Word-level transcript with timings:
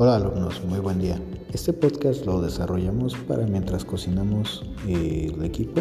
Hola 0.00 0.14
alumnos, 0.14 0.62
muy 0.64 0.78
buen 0.78 1.00
día. 1.00 1.20
Este 1.52 1.72
podcast 1.72 2.24
lo 2.24 2.40
desarrollamos 2.40 3.16
para 3.26 3.44
mientras 3.48 3.84
cocinamos 3.84 4.64
el 4.86 5.42
equipo, 5.42 5.80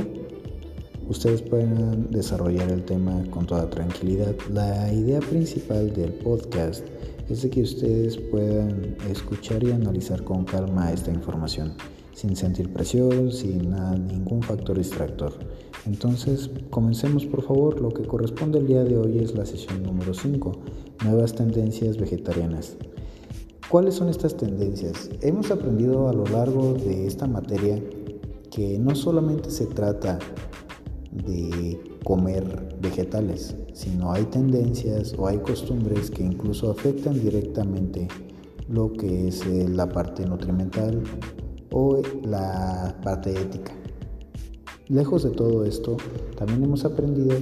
ustedes 1.08 1.44
puedan 1.44 2.10
desarrollar 2.10 2.72
el 2.72 2.84
tema 2.84 3.24
con 3.30 3.46
toda 3.46 3.70
tranquilidad. 3.70 4.34
La 4.52 4.92
idea 4.92 5.20
principal 5.20 5.94
del 5.94 6.14
podcast 6.14 6.84
es 7.30 7.44
de 7.44 7.52
que 7.52 7.62
ustedes 7.62 8.18
puedan 8.18 8.98
escuchar 9.08 9.64
y 9.64 9.72
analizar 9.72 10.24
con 10.24 10.46
calma 10.46 10.92
esta 10.92 11.12
información, 11.12 11.76
sin 12.16 12.36
sentir 12.36 12.74
presión, 12.74 13.32
sin 13.32 13.70
ningún 14.08 14.42
factor 14.42 14.80
distractor. 14.80 15.34
Entonces, 15.86 16.50
comencemos 16.72 17.24
por 17.28 17.44
favor. 17.44 17.80
Lo 17.80 17.90
que 17.90 18.08
corresponde 18.08 18.58
el 18.58 18.66
día 18.66 18.84
de 18.84 18.98
hoy 18.98 19.20
es 19.20 19.36
la 19.36 19.46
sesión 19.46 19.84
número 19.84 20.16
5, 20.16 20.54
nuevas 21.04 21.36
tendencias 21.36 21.98
vegetarianas. 21.98 22.78
¿Cuáles 23.70 23.96
son 23.96 24.08
estas 24.08 24.38
tendencias? 24.38 25.10
Hemos 25.20 25.52
aprendido 25.52 26.08
a 26.08 26.14
lo 26.14 26.24
largo 26.24 26.76
de 26.76 27.06
esta 27.06 27.28
materia 27.28 27.84
que 28.50 28.80
no 28.80 28.96
solamente 28.96 29.52
se 29.52 29.66
trata 29.66 30.20
de 31.12 31.78
comer 32.06 32.78
vegetales, 32.82 33.58
sino 33.74 34.14
hay 34.14 34.24
tendencias 34.24 35.14
o 35.18 35.28
hay 35.28 35.40
costumbres 35.40 36.10
que 36.10 36.24
incluso 36.24 36.72
afectan 36.72 37.16
directamente 37.20 38.08
lo 38.70 38.94
que 38.94 39.28
es 39.28 39.46
eh, 39.46 39.68
la 39.68 39.90
parte 39.90 40.26
nutrimental 40.26 41.04
o 41.70 42.02
la 42.24 42.98
parte 43.04 43.32
ética. 43.32 43.74
Lejos 44.88 45.24
de 45.24 45.32
todo 45.32 45.66
esto, 45.66 45.98
también 46.38 46.64
hemos 46.64 46.86
aprendido 46.86 47.36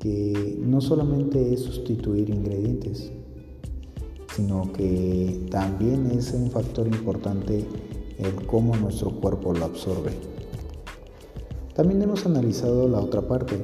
que 0.00 0.58
no 0.60 0.82
solamente 0.82 1.54
es 1.54 1.60
sustituir 1.60 2.28
ingredientes, 2.28 3.10
sino 4.34 4.72
que 4.72 5.46
también 5.50 6.10
es 6.10 6.32
un 6.32 6.50
factor 6.50 6.86
importante 6.86 7.64
el 8.18 8.46
cómo 8.46 8.76
nuestro 8.76 9.10
cuerpo 9.10 9.52
lo 9.52 9.64
absorbe. 9.64 10.12
También 11.74 12.02
hemos 12.02 12.26
analizado 12.26 12.88
la 12.88 13.00
otra 13.00 13.22
parte, 13.22 13.56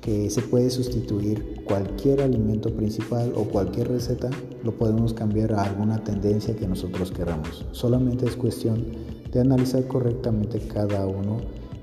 que 0.00 0.30
se 0.30 0.40
puede 0.40 0.70
sustituir 0.70 1.62
cualquier 1.64 2.22
alimento 2.22 2.74
principal 2.74 3.32
o 3.36 3.44
cualquier 3.44 3.88
receta, 3.88 4.30
lo 4.64 4.72
podemos 4.72 5.12
cambiar 5.12 5.52
a 5.52 5.62
alguna 5.62 6.02
tendencia 6.02 6.56
que 6.56 6.66
nosotros 6.66 7.10
queramos. 7.10 7.66
Solamente 7.72 8.26
es 8.26 8.34
cuestión 8.34 8.86
de 9.30 9.40
analizar 9.40 9.86
correctamente 9.86 10.60
cada 10.60 11.06
uno 11.06 11.40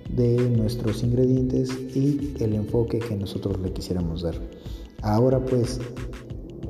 de 0.09 0.49
nuestros 0.49 1.03
ingredientes 1.03 1.69
y 1.95 2.33
el 2.39 2.55
enfoque 2.55 2.99
que 2.99 3.15
nosotros 3.15 3.59
le 3.59 3.71
quisiéramos 3.71 4.23
dar. 4.23 4.35
Ahora 5.01 5.43
pues 5.45 5.79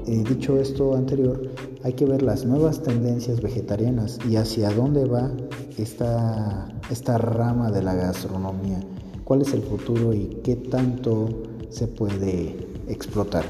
dicho 0.05 0.59
esto 0.59 0.95
anterior, 0.95 1.49
hay 1.83 1.93
que 1.93 2.05
ver 2.05 2.21
las 2.21 2.45
nuevas 2.45 2.81
tendencias 2.81 3.41
vegetarianas 3.41 4.19
y 4.29 4.35
hacia 4.35 4.71
dónde 4.71 5.05
va 5.05 5.31
esta, 5.77 6.67
esta 6.91 7.17
rama 7.17 7.71
de 7.71 7.81
la 7.81 7.95
gastronomía, 7.95 8.79
cuál 9.23 9.41
es 9.41 9.53
el 9.53 9.61
futuro 9.61 10.13
y 10.13 10.25
qué 10.43 10.55
tanto 10.55 11.27
se 11.69 11.87
puede 11.87 12.55
explotar. 12.87 13.45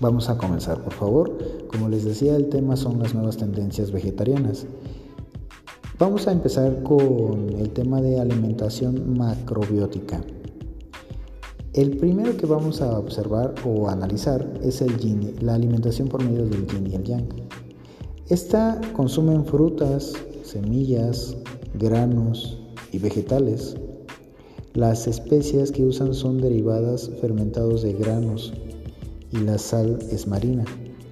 Vamos 0.00 0.28
a 0.28 0.38
comenzar, 0.38 0.82
por 0.82 0.92
favor. 0.92 1.38
Como 1.68 1.88
les 1.88 2.04
decía, 2.04 2.36
el 2.36 2.48
tema 2.48 2.76
son 2.76 2.98
las 2.98 3.14
nuevas 3.14 3.36
tendencias 3.36 3.90
vegetarianas. 3.90 4.66
Vamos 5.98 6.26
a 6.26 6.32
empezar 6.32 6.82
con 6.82 7.50
el 7.58 7.70
tema 7.70 8.00
de 8.00 8.20
alimentación 8.20 9.16
macrobiótica. 9.16 10.20
El 11.74 11.96
primero 11.96 12.36
que 12.36 12.46
vamos 12.46 12.80
a 12.80 12.96
observar 12.96 13.52
o 13.66 13.88
analizar 13.88 14.48
es 14.62 14.80
el 14.80 14.96
yin, 14.96 15.34
la 15.40 15.54
alimentación 15.54 16.06
por 16.06 16.22
medio 16.22 16.46
del 16.46 16.68
yin 16.68 16.86
y 16.86 16.94
el 16.94 17.02
yang. 17.02 17.26
Esta 18.28 18.80
consumen 18.92 19.44
frutas, 19.44 20.12
semillas, 20.44 21.36
granos 21.76 22.60
y 22.92 23.00
vegetales. 23.00 23.74
Las 24.74 25.08
especias 25.08 25.72
que 25.72 25.84
usan 25.84 26.14
son 26.14 26.40
derivadas 26.40 27.10
fermentados 27.20 27.82
de 27.82 27.94
granos 27.94 28.52
y 29.32 29.38
la 29.38 29.58
sal 29.58 29.98
es 30.12 30.28
marina. 30.28 30.64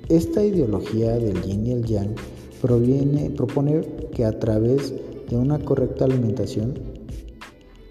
Esta 0.08 0.44
ideología 0.44 1.18
del 1.18 1.42
yin 1.42 1.66
y 1.66 1.72
el 1.72 1.84
yang 1.86 2.14
proviene, 2.60 3.30
propone 3.30 3.80
que 4.14 4.24
a 4.24 4.38
través 4.38 4.94
de 5.28 5.36
una 5.36 5.58
correcta 5.58 6.04
alimentación 6.04 6.91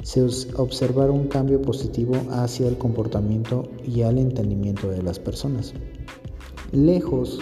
se 0.03 0.21
observará 0.55 1.11
un 1.11 1.27
cambio 1.27 1.61
positivo 1.61 2.13
hacia 2.31 2.67
el 2.67 2.77
comportamiento 2.77 3.69
y 3.85 4.01
al 4.01 4.17
entendimiento 4.17 4.89
de 4.89 5.03
las 5.03 5.19
personas. 5.19 5.73
Lejos 6.71 7.39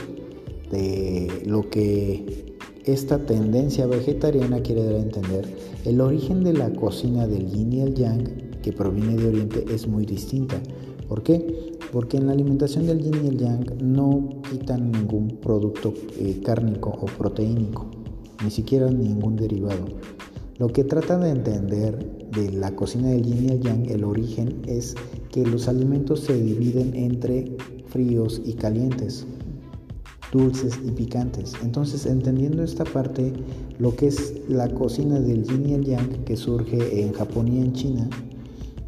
de 0.72 1.44
lo 1.46 1.70
que 1.70 2.58
esta 2.86 3.20
tendencia 3.25 3.88
vegetariana 3.88 4.62
quiere 4.62 4.84
dar 4.84 4.96
a 4.96 5.02
entender, 5.02 5.56
el 5.86 6.02
origen 6.02 6.44
de 6.44 6.53
la 6.53 6.72
cocina 6.74 7.28
del 7.28 7.50
yin 7.50 7.74
y 7.74 7.81
el 7.81 7.96
yang, 7.96 8.24
que 8.62 8.74
proviene 8.74 9.16
de 9.16 9.28
Oriente, 9.28 9.66
es 9.74 9.88
muy 9.88 10.06
distinta. 10.06 10.62
¿Por 11.08 11.24
qué? 11.24 11.78
Porque 11.91 12.18
en 12.18 12.28
la 12.28 12.34
alimentación 12.34 12.86
del 12.86 13.00
yin 13.00 13.26
y 13.26 13.28
el 13.28 13.38
yang 13.38 13.66
no 13.81 14.41
quitan 14.50 14.91
ningún 14.91 15.38
producto 15.41 15.94
eh, 16.18 16.41
cárnico 16.44 16.90
o 16.90 17.06
proteínico, 17.06 17.90
ni 18.44 18.52
siquiera 18.52 18.90
ningún 18.90 19.36
derivado 19.36 19.86
lo 20.59 20.68
que 20.68 20.84
trata 20.84 21.18
de 21.18 21.30
entender 21.31 22.28
de 22.31 22.52
la 22.52 22.75
cocina 22.75 23.08
del 23.08 23.24
yin 23.24 23.46
y 23.46 23.47
el 23.47 23.62
yang, 23.62 23.90
el 23.90 24.03
origen 24.03 24.62
es 24.68 24.94
que 25.31 25.46
los 25.46 25.70
alimentos 25.70 26.20
se 26.20 26.34
dividen 26.34 26.94
entre 26.96 27.56
fríos 27.88 28.42
y 28.44 28.53
calientes, 28.53 29.25
dulces 30.34 30.78
y 30.86 30.92
picantes. 30.92 31.53
Entonces, 31.64 32.06
entendiendo 32.06 32.62
esta 32.62 32.84
parte, 32.84 33.31
lo 33.80 33.96
que 33.96 34.08
es 34.08 34.34
la 34.50 34.68
cocina 34.68 35.18
del 35.22 35.46
yin 35.46 35.70
y 35.70 35.74
el 35.75 35.86
yang 35.86 36.25
que 36.25 36.36
surge 36.36 37.03
en 37.03 37.14
Japón 37.14 37.47
y 37.47 37.62
en 37.62 37.72
China, 37.72 38.09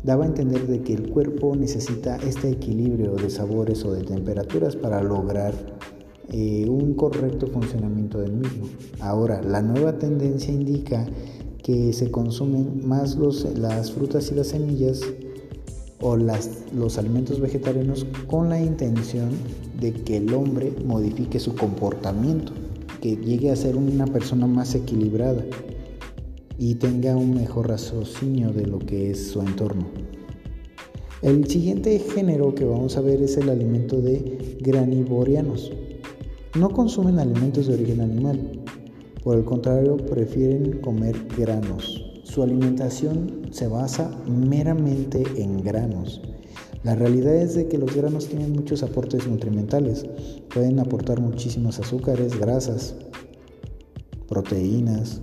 daba 0.03 0.25
a 0.25 0.27
entender 0.27 0.67
de 0.67 0.81
que 0.81 0.93
el 0.93 1.09
cuerpo 1.09 1.55
necesita 1.55 2.17
este 2.17 2.49
equilibrio 2.49 3.15
de 3.15 3.29
sabores 3.29 3.85
o 3.85 3.93
de 3.93 4.03
temperaturas 4.03 4.75
para 4.75 5.01
lograr 5.01 5.53
eh, 6.33 6.65
un 6.67 6.95
correcto 6.95 7.47
funcionamiento 7.47 8.19
del 8.19 8.33
mismo. 8.33 8.65
Ahora, 8.99 9.41
la 9.41 9.61
nueva 9.61 9.97
tendencia 9.97 10.53
indica 10.53 11.07
que 11.63 11.93
se 11.93 12.09
consumen 12.09 12.87
más 12.87 13.15
los, 13.15 13.45
las 13.57 13.91
frutas 13.91 14.31
y 14.31 14.35
las 14.35 14.47
semillas 14.47 15.01
o 16.01 16.17
las, 16.17 16.49
los 16.73 16.97
alimentos 16.97 17.39
vegetarianos 17.39 18.05
con 18.27 18.49
la 18.49 18.59
intención 18.59 19.29
de 19.79 19.93
que 19.93 20.17
el 20.17 20.33
hombre 20.33 20.73
modifique 20.85 21.39
su 21.39 21.55
comportamiento, 21.55 22.53
que 23.01 23.15
llegue 23.15 23.51
a 23.51 23.55
ser 23.55 23.75
una 23.75 24.05
persona 24.05 24.47
más 24.47 24.75
equilibrada 24.75 25.43
y 26.57 26.75
tenga 26.75 27.15
un 27.15 27.33
mejor 27.33 27.69
raciocinio 27.69 28.51
de 28.51 28.67
lo 28.67 28.79
que 28.79 29.11
es 29.11 29.31
su 29.31 29.41
entorno. 29.41 29.87
El 31.21 31.47
siguiente 31.47 31.99
género 31.99 32.55
que 32.55 32.65
vamos 32.65 32.97
a 32.97 33.01
ver 33.01 33.21
es 33.21 33.37
el 33.37 33.49
alimento 33.49 34.01
de 34.01 34.57
granivorianos. 34.59 35.71
No 36.57 36.69
consumen 36.69 37.19
alimentos 37.19 37.67
de 37.67 37.75
origen 37.75 38.01
animal, 38.01 38.60
por 39.23 39.37
el 39.37 39.43
contrario, 39.43 39.97
prefieren 39.97 40.79
comer 40.81 41.15
granos. 41.37 42.03
Su 42.23 42.43
alimentación 42.43 43.41
se 43.51 43.67
basa 43.67 44.09
meramente 44.27 45.23
en 45.35 45.61
granos. 45.61 46.21
La 46.83 46.95
realidad 46.95 47.35
es 47.35 47.53
de 47.53 47.67
que 47.67 47.77
los 47.77 47.95
granos 47.95 48.27
tienen 48.27 48.53
muchos 48.53 48.81
aportes 48.81 49.27
nutrimentales. 49.27 50.05
Pueden 50.53 50.79
aportar 50.79 51.19
muchísimos 51.19 51.79
azúcares, 51.79 52.39
grasas, 52.39 52.95
proteínas, 54.27 55.21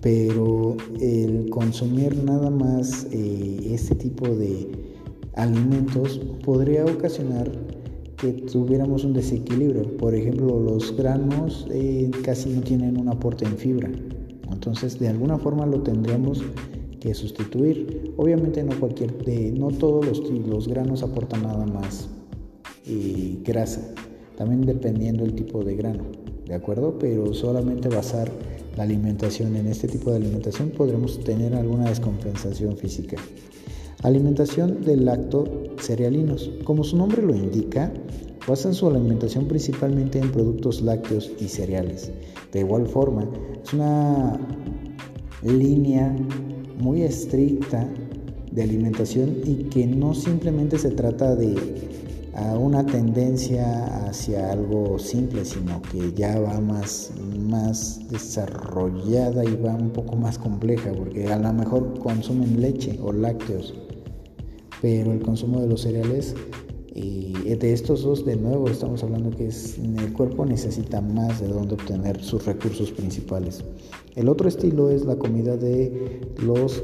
pero 0.00 0.76
el 1.00 1.48
consumir 1.50 2.24
nada 2.24 2.50
más 2.50 3.06
eh, 3.12 3.70
este 3.72 3.94
tipo 3.94 4.26
de 4.26 4.68
alimentos 5.34 6.20
podría 6.44 6.84
ocasionar 6.84 7.50
que 8.22 8.32
tuviéramos 8.32 9.02
un 9.02 9.14
desequilibrio. 9.14 9.96
Por 9.96 10.14
ejemplo, 10.14 10.60
los 10.60 10.96
granos 10.96 11.66
eh, 11.72 12.08
casi 12.22 12.50
no 12.50 12.60
tienen 12.60 12.96
un 12.96 13.08
aporte 13.08 13.44
en 13.44 13.58
fibra. 13.58 13.90
Entonces, 14.52 14.96
de 15.00 15.08
alguna 15.08 15.38
forma 15.38 15.66
lo 15.66 15.82
tendríamos 15.82 16.40
que 17.00 17.14
sustituir. 17.14 18.14
Obviamente 18.16 18.62
no 18.62 18.78
cualquier, 18.78 19.12
no 19.58 19.68
todos 19.72 20.06
los, 20.46 20.68
granos 20.68 21.02
aportan 21.02 21.42
nada 21.42 21.66
más 21.66 22.08
eh, 22.86 23.38
grasa. 23.44 23.92
También 24.36 24.60
dependiendo 24.62 25.24
el 25.24 25.34
tipo 25.34 25.64
de 25.64 25.74
grano, 25.74 26.04
¿de 26.46 26.54
acuerdo? 26.54 26.98
Pero 27.00 27.34
solamente 27.34 27.88
basar 27.88 28.30
la 28.76 28.84
alimentación 28.84 29.56
en 29.56 29.66
este 29.66 29.88
tipo 29.88 30.10
de 30.10 30.18
alimentación 30.18 30.70
podremos 30.70 31.18
tener 31.24 31.54
alguna 31.54 31.88
descompensación 31.88 32.76
física. 32.76 33.16
Alimentación 34.02 34.82
de 34.82 34.96
cerealinos. 35.78 36.50
Como 36.64 36.82
su 36.82 36.96
nombre 36.96 37.22
lo 37.22 37.36
indica, 37.36 37.92
basan 38.48 38.74
su 38.74 38.88
alimentación 38.88 39.46
principalmente 39.46 40.18
en 40.18 40.32
productos 40.32 40.82
lácteos 40.82 41.30
y 41.38 41.46
cereales. 41.46 42.10
De 42.52 42.60
igual 42.60 42.88
forma, 42.88 43.28
es 43.62 43.72
una 43.72 44.40
línea 45.44 46.16
muy 46.80 47.02
estricta 47.02 47.88
de 48.50 48.62
alimentación 48.64 49.36
y 49.44 49.64
que 49.64 49.86
no 49.86 50.14
simplemente 50.14 50.78
se 50.78 50.90
trata 50.90 51.36
de 51.36 51.54
una 52.58 52.84
tendencia 52.84 54.06
hacia 54.06 54.50
algo 54.50 54.98
simple, 54.98 55.44
sino 55.44 55.80
que 55.82 56.12
ya 56.12 56.40
va 56.40 56.60
más, 56.60 57.12
más 57.38 58.00
desarrollada 58.10 59.44
y 59.44 59.54
va 59.56 59.74
un 59.74 59.90
poco 59.90 60.16
más 60.16 60.38
compleja, 60.38 60.90
porque 60.92 61.32
a 61.32 61.38
lo 61.38 61.52
mejor 61.52 61.98
consumen 62.00 62.60
leche 62.60 62.98
o 63.02 63.12
lácteos, 63.12 63.74
pero 64.82 65.12
el 65.12 65.20
consumo 65.20 65.60
de 65.60 65.68
los 65.68 65.80
cereales, 65.80 66.34
y 66.94 67.32
de 67.32 67.72
estos 67.72 68.02
dos, 68.02 68.26
de 68.26 68.36
nuevo, 68.36 68.68
estamos 68.68 69.02
hablando 69.02 69.30
que 69.30 69.46
el 69.46 70.12
cuerpo 70.12 70.44
necesita 70.44 71.00
más 71.00 71.40
de 71.40 71.48
dónde 71.48 71.74
obtener 71.74 72.22
sus 72.22 72.44
recursos 72.44 72.90
principales. 72.90 73.64
El 74.14 74.28
otro 74.28 74.46
estilo 74.46 74.90
es 74.90 75.06
la 75.06 75.16
comida 75.16 75.56
de 75.56 76.20
los 76.44 76.82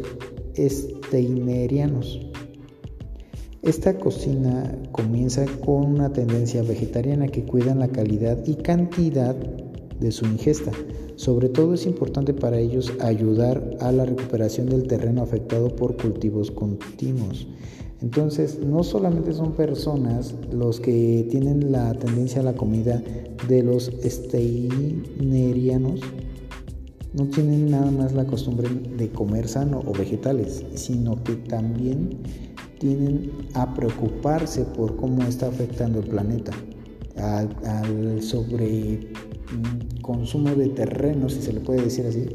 steinerianos 0.57 2.21
esta 3.63 3.99
cocina 3.99 4.73
comienza 4.93 5.45
con 5.65 5.85
una 5.85 6.13
tendencia 6.13 6.63
vegetariana 6.63 7.27
que 7.27 7.45
cuidan 7.45 7.81
la 7.81 7.89
calidad 7.89 8.39
y 8.47 8.55
cantidad 8.55 9.35
de 9.35 10.13
su 10.13 10.25
ingesta. 10.27 10.71
Sobre 11.17 11.49
todo 11.49 11.75
es 11.75 11.85
importante 11.85 12.33
para 12.33 12.59
ellos 12.61 12.93
ayudar 13.01 13.77
a 13.81 13.91
la 13.91 14.07
recuperación 14.07 14.69
del 14.69 14.87
terreno 14.87 15.23
afectado 15.23 15.75
por 15.75 15.97
cultivos 15.97 16.53
continuos. 16.53 17.49
Entonces, 18.01 18.61
no 18.61 18.85
solamente 18.85 19.33
son 19.33 19.53
personas 19.53 20.35
los 20.53 20.79
que 20.79 21.27
tienen 21.31 21.73
la 21.73 21.95
tendencia 21.95 22.41
a 22.41 22.45
la 22.45 22.55
comida 22.55 23.03
de 23.49 23.63
los 23.63 23.91
steinerianos, 24.05 26.01
no 27.15 27.25
tienen 27.27 27.71
nada 27.71 27.91
más 27.91 28.13
la 28.13 28.25
costumbre 28.25 28.69
de 28.69 29.11
comer 29.11 29.49
sano 29.49 29.83
o 29.85 29.93
vegetales, 29.93 30.65
sino 30.75 31.23
que 31.25 31.35
también 31.35 32.19
tienen 32.79 33.33
a 33.55 33.75
preocuparse 33.75 34.65
por 34.65 34.97
cómo 34.97 35.23
está 35.25 35.49
afectando 35.49 35.99
el 35.99 36.07
planeta, 36.07 36.53
al, 37.17 38.23
sobre 38.23 39.11
mm, 39.51 40.03
consumo 40.03 40.51
de 40.55 40.69
terreno, 40.69 41.29
si 41.29 41.43
se 41.43 41.53
le 41.53 41.61
puede 41.61 41.83
decir 41.83 42.07
así, 42.07 42.27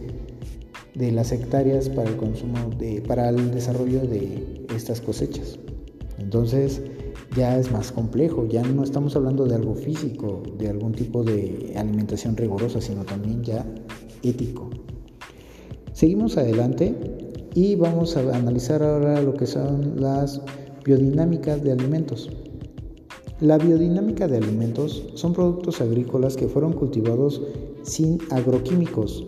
de 0.95 1.11
las 1.11 1.31
hectáreas 1.31 1.89
para 1.89 2.09
el 2.09 2.17
consumo 2.17 2.69
de, 2.77 3.01
para 3.01 3.29
el 3.29 3.51
desarrollo 3.51 4.01
de 4.01 4.65
estas 4.75 5.01
cosechas. 5.01 5.59
Entonces 6.19 6.81
ya 7.35 7.57
es 7.57 7.71
más 7.71 7.91
complejo, 7.91 8.47
ya 8.47 8.61
no 8.63 8.83
estamos 8.83 9.15
hablando 9.15 9.45
de 9.45 9.55
algo 9.55 9.73
físico, 9.75 10.43
de 10.57 10.69
algún 10.69 10.93
tipo 10.93 11.23
de 11.23 11.73
alimentación 11.75 12.37
rigurosa, 12.37 12.79
sino 12.79 13.03
también 13.03 13.43
ya 13.43 13.65
ético. 14.21 14.69
Seguimos 15.93 16.37
adelante 16.37 16.95
y 17.55 17.75
vamos 17.75 18.17
a 18.17 18.35
analizar 18.35 18.83
ahora 18.83 19.21
lo 19.21 19.33
que 19.33 19.45
son 19.45 19.99
las 19.99 20.41
biodinámicas 20.83 21.63
de 21.63 21.71
alimentos. 21.71 22.29
La 23.39 23.57
biodinámica 23.57 24.27
de 24.27 24.37
alimentos 24.37 25.05
son 25.15 25.33
productos 25.33 25.81
agrícolas 25.81 26.35
que 26.35 26.47
fueron 26.47 26.73
cultivados 26.73 27.41
sin 27.83 28.19
agroquímicos, 28.29 29.27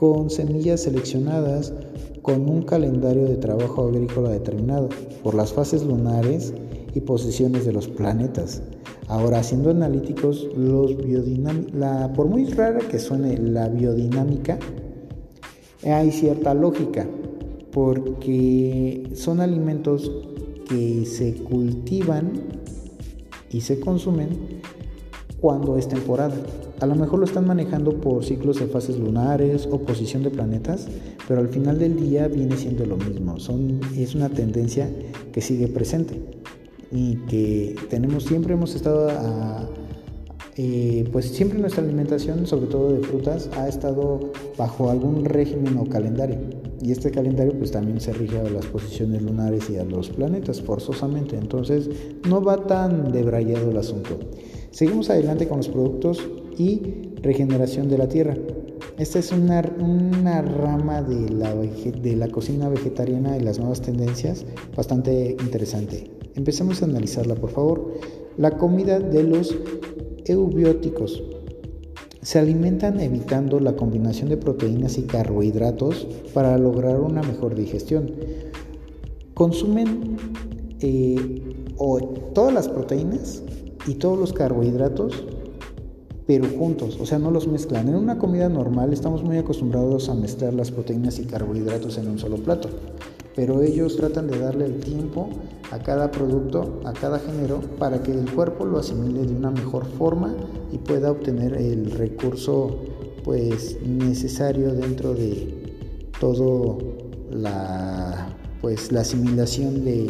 con 0.00 0.30
semillas 0.30 0.80
seleccionadas, 0.80 1.74
con 2.22 2.48
un 2.48 2.62
calendario 2.62 3.28
de 3.28 3.36
trabajo 3.36 3.86
agrícola 3.86 4.30
determinado 4.30 4.88
por 5.22 5.34
las 5.34 5.52
fases 5.52 5.84
lunares 5.84 6.54
y 6.94 7.00
posiciones 7.00 7.66
de 7.66 7.74
los 7.74 7.86
planetas. 7.86 8.62
Ahora, 9.08 9.42
siendo 9.42 9.68
analíticos, 9.68 10.48
por 12.16 12.26
muy 12.28 12.46
rara 12.46 12.78
que 12.78 12.98
suene 12.98 13.36
la 13.36 13.68
biodinámica, 13.68 14.58
hay 15.84 16.10
cierta 16.12 16.54
lógica 16.54 17.06
porque 17.70 19.06
son 19.14 19.40
alimentos 19.40 20.10
que 20.66 21.04
se 21.04 21.34
cultivan 21.34 22.40
y 23.50 23.60
se 23.60 23.78
consumen 23.80 24.30
cuando 25.42 25.76
es 25.76 25.88
temporada. 25.88 26.36
A 26.80 26.86
lo 26.86 26.94
mejor 26.94 27.18
lo 27.18 27.26
están 27.26 27.46
manejando 27.46 27.92
por 28.00 28.24
ciclos 28.24 28.58
de 28.58 28.66
fases 28.66 28.98
lunares 28.98 29.68
o 29.70 29.80
posición 29.80 30.22
de 30.22 30.30
planetas, 30.30 30.88
pero 31.28 31.40
al 31.40 31.48
final 31.48 31.78
del 31.78 31.96
día 31.96 32.26
viene 32.26 32.56
siendo 32.56 32.86
lo 32.86 32.96
mismo. 32.96 33.36
Es 33.96 34.14
una 34.14 34.30
tendencia 34.30 34.90
que 35.30 35.42
sigue 35.42 35.68
presente 35.68 36.18
y 36.90 37.16
que 37.28 37.76
tenemos 37.90 38.24
siempre 38.24 38.54
hemos 38.54 38.74
estado 38.74 39.10
a, 39.10 39.68
eh, 40.56 41.06
pues 41.12 41.26
siempre 41.26 41.58
nuestra 41.58 41.84
alimentación, 41.84 42.46
sobre 42.46 42.66
todo 42.66 42.92
de 42.92 43.00
frutas, 43.00 43.50
ha 43.58 43.68
estado 43.68 44.32
bajo 44.56 44.88
algún 44.88 45.26
régimen 45.26 45.76
o 45.76 45.84
calendario. 45.84 46.38
Y 46.82 46.92
este 46.92 47.10
calendario 47.10 47.52
pues 47.58 47.70
también 47.72 48.00
se 48.00 48.14
rige 48.14 48.38
a 48.38 48.48
las 48.48 48.64
posiciones 48.64 49.20
lunares 49.20 49.68
y 49.68 49.76
a 49.76 49.84
los 49.84 50.08
planetas 50.08 50.62
forzosamente. 50.62 51.36
Entonces 51.36 51.90
no 52.26 52.42
va 52.42 52.66
tan 52.66 53.12
debrayado 53.12 53.70
el 53.70 53.76
asunto. 53.76 54.18
Seguimos 54.70 55.10
adelante 55.10 55.46
con 55.46 55.58
los 55.58 55.68
productos 55.68 56.26
y 56.60 56.82
regeneración 57.22 57.88
de 57.88 57.96
la 57.96 58.06
tierra. 58.06 58.36
Esta 58.98 59.18
es 59.18 59.32
una, 59.32 59.62
una 59.78 60.42
rama 60.42 61.00
de 61.00 61.30
la, 61.30 61.54
de 61.54 62.16
la 62.16 62.28
cocina 62.28 62.68
vegetariana 62.68 63.38
y 63.38 63.40
las 63.40 63.58
nuevas 63.58 63.80
tendencias 63.80 64.44
bastante 64.76 65.36
interesante. 65.40 66.10
Empecemos 66.34 66.82
a 66.82 66.84
analizarla, 66.84 67.34
por 67.34 67.48
favor. 67.48 67.94
La 68.36 68.58
comida 68.58 69.00
de 69.00 69.22
los 69.22 69.56
eubióticos. 70.26 71.22
Se 72.20 72.38
alimentan 72.38 73.00
evitando 73.00 73.58
la 73.58 73.74
combinación 73.74 74.28
de 74.28 74.36
proteínas 74.36 74.98
y 74.98 75.04
carbohidratos 75.04 76.06
para 76.34 76.58
lograr 76.58 77.00
una 77.00 77.22
mejor 77.22 77.54
digestión. 77.54 78.12
Consumen 79.32 80.18
eh, 80.80 81.42
todas 82.34 82.52
las 82.52 82.68
proteínas 82.68 83.42
y 83.86 83.94
todos 83.94 84.18
los 84.18 84.34
carbohidratos, 84.34 85.24
pero 86.30 86.46
juntos, 86.56 86.96
o 87.00 87.06
sea, 87.06 87.18
no 87.18 87.32
los 87.32 87.48
mezclan. 87.48 87.88
En 87.88 87.96
una 87.96 88.16
comida 88.16 88.48
normal 88.48 88.92
estamos 88.92 89.24
muy 89.24 89.36
acostumbrados 89.36 90.08
a 90.08 90.14
mezclar 90.14 90.54
las 90.54 90.70
proteínas 90.70 91.18
y 91.18 91.24
carbohidratos 91.24 91.98
en 91.98 92.06
un 92.06 92.20
solo 92.20 92.36
plato 92.36 92.68
pero 93.34 93.62
ellos 93.62 93.96
tratan 93.96 94.28
de 94.28 94.38
darle 94.38 94.66
el 94.66 94.80
tiempo 94.80 95.30
a 95.70 95.78
cada 95.78 96.10
producto, 96.10 96.80
a 96.84 96.92
cada 96.92 97.18
género, 97.18 97.60
para 97.78 98.02
que 98.02 98.12
el 98.12 98.30
cuerpo 98.30 98.64
lo 98.64 98.78
asimile 98.78 99.24
de 99.24 99.34
una 99.34 99.50
mejor 99.50 99.86
forma 99.86 100.34
y 100.70 100.78
pueda 100.78 101.10
obtener 101.10 101.54
el 101.54 101.90
recurso 101.90 102.78
pues 103.24 103.78
necesario 103.82 104.74
dentro 104.74 105.14
de 105.14 105.54
todo 106.20 106.78
la 107.30 108.36
pues 108.60 108.92
la 108.92 109.00
asimilación 109.00 109.84
de 109.84 110.06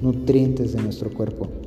nutrientes 0.00 0.72
de 0.72 0.82
nuestro 0.82 1.10
cuerpo. 1.10 1.57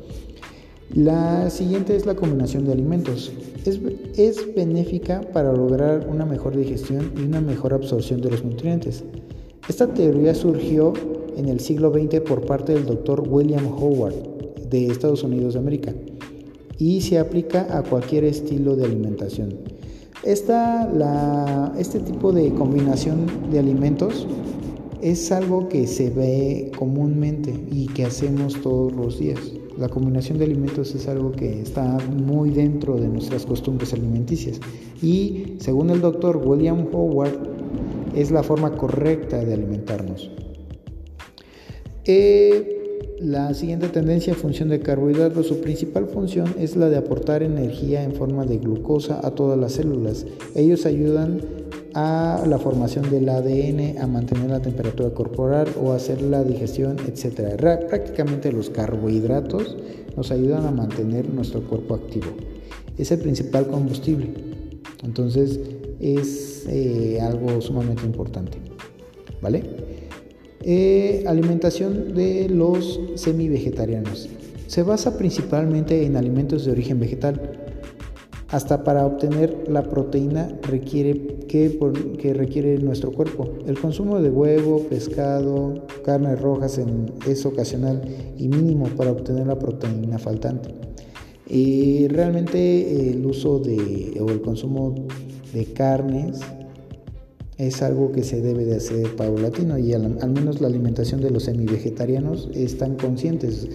La 0.95 1.49
siguiente 1.49 1.95
es 1.95 2.05
la 2.05 2.15
combinación 2.15 2.65
de 2.65 2.73
alimentos. 2.73 3.31
Es, 3.65 3.79
es 4.17 4.53
benéfica 4.53 5.21
para 5.31 5.53
lograr 5.53 6.07
una 6.09 6.25
mejor 6.25 6.57
digestión 6.57 7.13
y 7.17 7.21
una 7.21 7.39
mejor 7.39 7.73
absorción 7.73 8.21
de 8.21 8.29
los 8.29 8.43
nutrientes. 8.43 9.03
Esta 9.69 9.87
teoría 9.93 10.35
surgió 10.35 10.93
en 11.37 11.47
el 11.47 11.61
siglo 11.61 11.93
XX 11.93 12.19
por 12.21 12.45
parte 12.45 12.73
del 12.73 12.85
doctor 12.85 13.23
William 13.25 13.65
Howard 13.67 14.15
de 14.69 14.87
Estados 14.87 15.23
Unidos 15.23 15.53
de 15.53 15.59
América 15.59 15.93
y 16.77 16.99
se 16.99 17.19
aplica 17.19 17.67
a 17.77 17.83
cualquier 17.83 18.25
estilo 18.25 18.75
de 18.75 18.85
alimentación. 18.85 19.59
Esta, 20.23 21.73
este 21.77 21.99
tipo 21.99 22.33
de 22.33 22.53
combinación 22.53 23.27
de 23.49 23.59
alimentos 23.59 24.27
es 25.01 25.31
algo 25.31 25.69
que 25.69 25.87
se 25.87 26.09
ve 26.09 26.71
comúnmente 26.77 27.53
y 27.71 27.87
que 27.87 28.05
hacemos 28.05 28.59
todos 28.61 28.91
los 28.93 29.19
días. 29.19 29.39
La 29.77 29.89
combinación 29.89 30.37
de 30.37 30.45
alimentos 30.45 30.93
es 30.95 31.07
algo 31.07 31.31
que 31.31 31.61
está 31.61 31.97
muy 32.09 32.49
dentro 32.49 32.97
de 32.97 33.07
nuestras 33.07 33.45
costumbres 33.45 33.93
alimenticias. 33.93 34.59
Y 35.01 35.55
según 35.59 35.89
el 35.89 36.01
doctor 36.01 36.37
William 36.37 36.87
Howard, 36.91 37.49
es 38.15 38.31
la 38.31 38.43
forma 38.43 38.75
correcta 38.75 39.43
de 39.43 39.53
alimentarnos. 39.53 40.29
Eh, 42.05 42.80
la 43.21 43.53
siguiente 43.53 43.87
tendencia, 43.87 44.33
función 44.33 44.69
de 44.69 44.79
carbohidratos, 44.79 45.45
su 45.45 45.61
principal 45.61 46.07
función 46.07 46.55
es 46.57 46.75
la 46.75 46.89
de 46.89 46.97
aportar 46.97 47.43
energía 47.43 48.03
en 48.03 48.13
forma 48.13 48.45
de 48.45 48.57
glucosa 48.57 49.19
a 49.23 49.31
todas 49.31 49.59
las 49.59 49.73
células. 49.73 50.25
Ellos 50.55 50.87
ayudan 50.87 51.39
a 51.93 52.43
la 52.47 52.57
formación 52.57 53.11
del 53.11 53.29
ADN, 53.29 53.99
a 54.01 54.07
mantener 54.07 54.49
la 54.49 54.61
temperatura 54.61 55.11
corporal 55.11 55.67
o 55.79 55.91
hacer 55.91 56.21
la 56.23 56.43
digestión, 56.43 56.97
etc. 57.07 57.57
Prácticamente 57.57 58.51
los 58.51 58.71
carbohidratos 58.71 59.77
nos 60.17 60.31
ayudan 60.31 60.65
a 60.65 60.71
mantener 60.71 61.29
nuestro 61.29 61.61
cuerpo 61.61 61.93
activo. 61.93 62.27
Es 62.97 63.11
el 63.11 63.19
principal 63.19 63.67
combustible. 63.67 64.33
Entonces, 65.03 65.59
es 65.99 66.65
eh, 66.67 67.19
algo 67.21 67.61
sumamente 67.61 68.03
importante. 68.03 68.57
¿Vale? 69.41 69.90
Eh, 70.63 71.23
alimentación 71.27 72.13
de 72.13 72.47
los 72.47 72.99
semi-vegetarianos. 73.15 74.29
Se 74.67 74.83
basa 74.83 75.17
principalmente 75.17 76.05
en 76.05 76.15
alimentos 76.15 76.65
de 76.65 76.71
origen 76.71 76.99
vegetal. 76.99 77.57
hasta 78.49 78.83
para 78.83 79.05
obtener 79.05 79.63
la 79.69 79.81
proteína 79.83 80.59
requiere, 80.63 81.45
que, 81.47 82.33
requiere 82.33 82.77
nuestro 82.79 83.13
cuerpo. 83.13 83.49
El 83.65 83.79
consumo 83.79 84.19
de 84.19 84.29
huevo, 84.29 84.79
pescado, 84.89 85.85
carnes 86.03 86.37
rojas 86.41 86.77
es 87.25 87.45
ocasional 87.45 88.01
y 88.37 88.49
mínimo 88.49 88.87
para 88.97 89.11
obtener 89.11 89.47
la 89.47 89.57
proteína 89.57 90.19
faltante. 90.19 90.69
Y 91.47 92.09
realmente 92.09 93.09
el 93.09 93.25
uso 93.25 93.59
de, 93.59 94.17
o 94.19 94.29
el 94.29 94.41
consumo 94.41 94.95
de 95.53 95.65
carnes 95.67 96.41
es 97.61 97.83
algo 97.83 98.11
que 98.11 98.23
se 98.23 98.41
debe 98.41 98.65
de 98.65 98.77
hacer 98.77 99.15
paulatino 99.15 99.77
y 99.77 99.93
al, 99.93 100.31
menos 100.31 100.61
la 100.61 100.67
alimentación 100.67 101.21
de 101.21 101.29
los 101.29 101.43
semi-vegetarianos 101.43 102.49
están 102.55 102.95
conscientes 102.95 103.67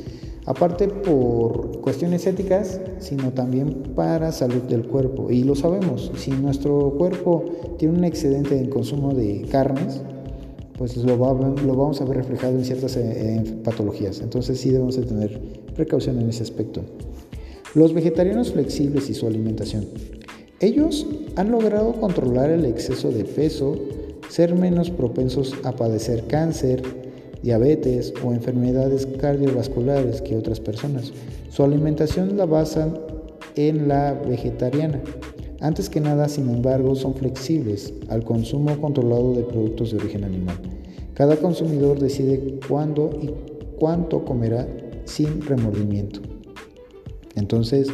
aparte 0.45 0.89
por 0.89 1.81
cuestiones 1.83 2.27
éticas, 2.27 2.81
sino 2.99 3.33
también 3.33 3.95
para 3.95 4.33
salud 4.33 4.63
del 4.63 4.87
cuerpo. 4.87 5.31
Y 5.31 5.45
lo 5.45 5.55
sabemos, 5.55 6.11
si 6.17 6.33
nuestro 6.33 6.95
cuerpo 6.99 7.45
tiene 7.79 7.99
un 7.99 8.05
excedente 8.05 8.59
en 8.59 8.71
consumo 8.71 9.15
de 9.15 9.43
carnes, 9.51 10.03
pues 10.79 10.97
lo, 10.97 11.17
vamos 11.17 12.01
a 12.01 12.05
ver 12.05 12.19
reflejado 12.19 12.57
en 12.59 12.65
ciertas 12.65 12.97
eh, 12.97 13.43
patologías. 13.63 14.21
Entonces 14.21 14.61
sí 14.61 14.71
debemos 14.71 14.97
de 14.97 15.03
tener 15.03 15.41
precaución 15.75 16.21
en 16.21 16.29
ese 16.29 16.43
aspecto. 16.43 16.83
Los 17.75 17.93
vegetarianos 17.93 18.53
flexibles 18.53 19.11
y 19.11 19.15
su 19.15 19.27
alimentación. 19.27 19.85
Ellos 20.61 21.07
han 21.37 21.51
logrado 21.51 21.93
controlar 22.01 22.49
el 22.49 22.65
exceso 22.65 23.11
de 23.11 23.25
peso, 23.25 23.77
ser 24.31 24.55
menos 24.55 24.91
propensos 24.91 25.55
a 25.65 25.73
padecer 25.73 26.25
cáncer, 26.29 26.83
diabetes 27.43 28.15
o 28.25 28.33
enfermedades 28.33 29.07
cardiovasculares 29.07 30.23
que 30.23 30.35
otras 30.35 30.59
personas. 30.59 31.13
Su 31.51 31.63
alimentación 31.63 32.39
la 32.39 32.47
basan 32.47 32.99
en 33.55 33.87
la 33.87 34.15
vegetariana. 34.15 35.03
Antes 35.61 35.91
que 35.91 36.01
nada, 36.01 36.29
sin 36.29 36.49
embargo, 36.49 36.95
son 36.95 37.15
flexibles 37.15 37.93
al 38.09 38.25
consumo 38.25 38.81
controlado 38.81 39.35
de 39.35 39.43
productos 39.43 39.91
de 39.91 39.99
origen 39.99 40.25
animal. 40.25 40.57
Cada 41.13 41.37
consumidor 41.37 41.99
decide 41.99 42.61
cuándo 42.67 43.11
y 43.23 43.31
cuánto 43.79 44.25
comerá 44.25 44.67
sin 45.05 45.43
remordimiento. 45.43 46.21
Entonces, 47.37 47.89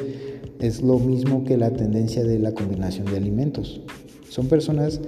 es 0.63 0.81
lo 0.81 0.99
mismo 0.99 1.45
que 1.45 1.57
la 1.57 1.71
tendencia 1.71 2.25
de 2.25 2.39
la 2.39 2.53
combinación 2.53 3.07
de 3.07 3.17
alimentos. 3.17 3.83
Son 4.29 4.47
personas 4.47 5.01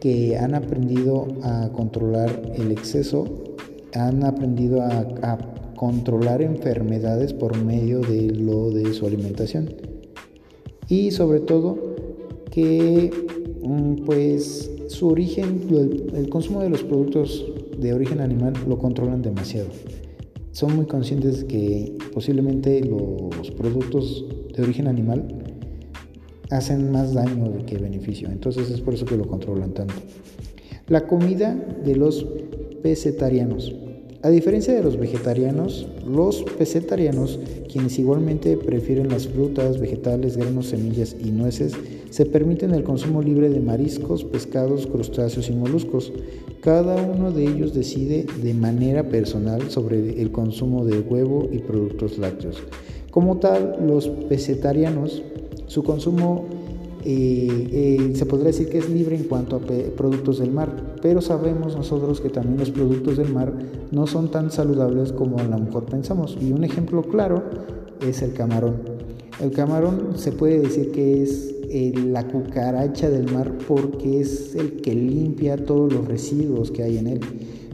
que 0.00 0.36
han 0.36 0.54
aprendido 0.54 1.26
a 1.42 1.70
controlar 1.72 2.52
el 2.56 2.70
exceso 2.72 3.46
han 3.96 4.24
aprendido 4.24 4.82
a, 4.82 5.38
controlar 5.76 6.40
enfermedades 6.40 7.34
por 7.34 7.62
medio 7.62 8.00
de 8.00 8.30
lo 8.30 8.70
de 8.70 8.94
su 8.94 9.06
alimentación. 9.06 9.74
Y 10.88 11.10
sobre 11.10 11.40
todo 11.40 11.76
que 12.50 13.10
mm, 13.62 14.06
pues 14.06 14.70
su 14.88 15.08
origen, 15.08 15.66
el, 16.14 16.30
consumo 16.30 16.62
de 16.62 16.70
los 16.70 16.82
productos 16.82 17.44
de 17.78 17.92
origen 17.92 18.22
animal 18.22 18.54
lo 18.66 18.78
controlan 18.78 19.20
demasiado. 19.20 19.68
Son 20.52 20.74
muy 20.74 20.86
conscientes 20.86 21.44
que 21.44 21.92
posiblemente 22.14 22.80
los 22.82 23.50
productos 23.50 24.24
de 24.56 24.62
origen 24.62 24.88
animal 24.88 25.22
hacen 26.50 26.90
más 26.90 27.14
daño 27.14 27.52
que 27.66 27.78
beneficio. 27.78 28.28
Entonces 28.30 28.70
es 28.70 28.80
por 28.80 28.94
eso 28.94 29.04
que 29.04 29.16
lo 29.16 29.26
controlan 29.26 29.72
tanto. 29.72 29.94
La 30.88 31.06
comida 31.06 31.54
de 31.84 31.96
los 31.96 32.26
pesetarianos. 32.82 33.74
A 34.22 34.30
diferencia 34.30 34.74
de 34.74 34.82
los 34.82 34.98
vegetarianos, 34.98 35.86
los 36.06 36.42
pesetarianos, 36.42 37.38
quienes 37.70 37.98
igualmente 37.98 38.56
prefieren 38.56 39.08
las 39.08 39.28
frutas, 39.28 39.78
vegetales, 39.78 40.36
granos, 40.36 40.66
semillas 40.66 41.14
y 41.22 41.30
nueces, 41.30 41.74
se 42.10 42.24
permiten 42.24 42.72
el 42.72 42.82
consumo 42.82 43.22
libre 43.22 43.50
de 43.50 43.60
mariscos, 43.60 44.24
pescados, 44.24 44.86
crustáceos 44.86 45.48
y 45.48 45.52
moluscos. 45.52 46.12
Cada 46.60 46.96
uno 47.02 47.30
de 47.30 47.44
ellos 47.44 47.74
decide 47.74 48.26
de 48.42 48.54
manera 48.54 49.08
personal 49.08 49.70
sobre 49.70 50.20
el 50.20 50.32
consumo 50.32 50.84
de 50.84 50.98
huevo 51.00 51.48
y 51.52 51.58
productos 51.58 52.18
lácteos. 52.18 52.62
Como 53.16 53.38
tal, 53.38 53.78
los 53.80 54.08
pesetarianos, 54.08 55.22
su 55.68 55.82
consumo 55.82 56.44
eh, 57.02 57.48
eh, 57.72 58.12
se 58.14 58.26
podría 58.26 58.48
decir 58.48 58.68
que 58.68 58.76
es 58.76 58.90
libre 58.90 59.16
en 59.16 59.24
cuanto 59.24 59.56
a 59.56 59.60
productos 59.96 60.38
del 60.38 60.50
mar, 60.50 60.98
pero 61.00 61.22
sabemos 61.22 61.74
nosotros 61.74 62.20
que 62.20 62.28
también 62.28 62.58
los 62.58 62.70
productos 62.70 63.16
del 63.16 63.32
mar 63.32 63.54
no 63.90 64.06
son 64.06 64.30
tan 64.30 64.50
saludables 64.50 65.12
como 65.12 65.38
a 65.38 65.44
lo 65.44 65.56
mejor 65.56 65.86
pensamos. 65.86 66.36
Y 66.42 66.52
un 66.52 66.62
ejemplo 66.62 67.00
claro 67.04 67.42
es 68.06 68.20
el 68.20 68.34
camarón. 68.34 68.82
El 69.40 69.50
camarón 69.50 70.18
se 70.18 70.32
puede 70.32 70.60
decir 70.60 70.92
que 70.92 71.22
es 71.22 71.54
eh, 71.70 71.94
la 71.96 72.28
cucaracha 72.28 73.08
del 73.08 73.32
mar 73.32 73.50
porque 73.66 74.20
es 74.20 74.54
el 74.54 74.82
que 74.82 74.94
limpia 74.94 75.56
todos 75.56 75.90
los 75.90 76.06
residuos 76.06 76.70
que 76.70 76.82
hay 76.82 76.98
en 76.98 77.06
él. 77.06 77.20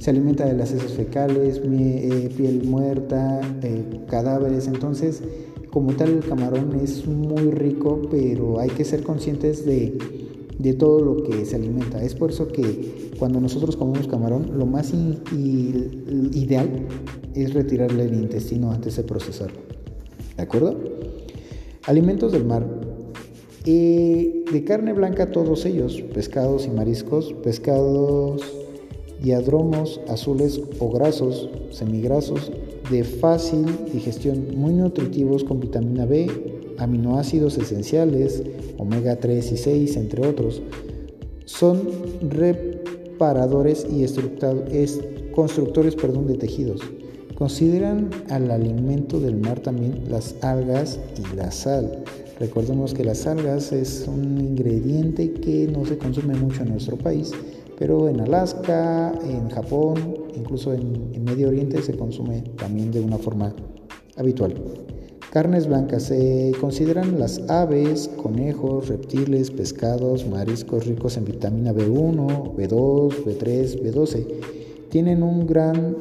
Se 0.02 0.10
alimenta 0.10 0.44
de 0.46 0.54
las 0.54 0.72
heces 0.72 0.94
fecales, 0.94 1.60
piel 1.60 2.64
muerta, 2.64 3.40
cadáveres. 4.08 4.66
Entonces, 4.66 5.22
como 5.70 5.92
tal 5.92 6.14
el 6.14 6.24
camarón 6.24 6.80
es 6.82 7.06
muy 7.06 7.52
rico, 7.52 8.02
pero 8.10 8.58
hay 8.58 8.70
que 8.70 8.84
ser 8.84 9.04
conscientes 9.04 9.64
de, 9.64 9.96
todo 10.76 10.98
lo 11.04 11.22
que 11.22 11.44
se 11.44 11.54
alimenta. 11.54 12.02
Es 12.02 12.16
por 12.16 12.30
eso 12.30 12.48
que 12.48 13.12
cuando 13.16 13.40
nosotros 13.40 13.76
comemos 13.76 14.08
camarón, 14.08 14.58
lo 14.58 14.66
más 14.66 14.92
ideal 14.92 16.68
es 17.36 17.54
retirarle 17.54 18.02
el 18.06 18.14
intestino 18.14 18.72
antes 18.72 18.96
de 18.96 19.04
procesarlo. 19.04 19.60
¿De 20.36 20.42
acuerdo? 20.42 20.80
Alimentos 21.84 22.32
del 22.32 22.44
mar. 22.44 22.66
Eh, 23.66 24.46
de 24.52 24.64
carne 24.64 24.94
blanca 24.94 25.30
todos 25.30 25.64
ellos, 25.64 26.02
pescados 26.12 26.66
y 26.66 26.70
mariscos, 26.70 27.32
pescados 27.44 28.61
diadromos 29.22 30.00
azules 30.08 30.60
o 30.78 30.90
grasos, 30.90 31.48
semigrasos, 31.70 32.52
de 32.90 33.04
fácil 33.04 33.66
digestión, 33.92 34.48
muy 34.56 34.72
nutritivos 34.72 35.44
con 35.44 35.60
vitamina 35.60 36.04
B, 36.04 36.28
aminoácidos 36.78 37.56
esenciales, 37.58 38.42
omega 38.78 39.16
3 39.16 39.52
y 39.52 39.56
6, 39.56 39.96
entre 39.96 40.26
otros. 40.26 40.60
Son 41.44 41.88
reparadores 42.28 43.86
y 43.88 44.04
constructores 45.32 45.94
perdón, 45.94 46.26
de 46.26 46.34
tejidos. 46.34 46.80
Consideran 47.36 48.10
al 48.28 48.50
alimento 48.50 49.18
del 49.20 49.36
mar 49.36 49.60
también 49.60 50.02
las 50.08 50.34
algas 50.42 50.98
y 51.18 51.36
la 51.36 51.50
sal. 51.50 52.04
Recordemos 52.38 52.94
que 52.94 53.04
las 53.04 53.26
algas 53.26 53.72
es 53.72 54.04
un 54.06 54.40
ingrediente 54.40 55.32
que 55.32 55.66
no 55.68 55.84
se 55.84 55.98
consume 55.98 56.34
mucho 56.34 56.62
en 56.62 56.70
nuestro 56.70 56.96
país, 56.96 57.32
pero 57.82 58.08
en 58.08 58.20
Alaska, 58.20 59.12
en 59.24 59.50
Japón, 59.50 59.96
incluso 60.36 60.72
en, 60.72 61.24
Medio 61.24 61.48
Oriente 61.48 61.82
se 61.82 61.94
consume 61.94 62.42
también 62.56 62.92
de 62.92 63.00
una 63.00 63.18
forma 63.18 63.52
habitual. 64.16 64.54
Carnes 65.32 65.66
blancas 65.66 66.04
se 66.04 66.52
consideran 66.60 67.18
las 67.18 67.40
aves, 67.50 68.08
conejos, 68.22 68.86
reptiles, 68.86 69.50
pescados, 69.50 70.28
mariscos 70.28 70.86
ricos 70.86 71.16
en 71.16 71.24
vitamina 71.24 71.72
B1, 71.72 72.54
B2, 72.54 73.24
B3, 73.24 73.82
B12. 73.82 74.26
Tienen 74.88 75.24
un 75.24 75.44
gran, 75.44 75.96